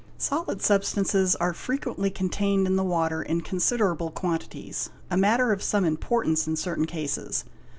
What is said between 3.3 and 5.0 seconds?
considerable quantities,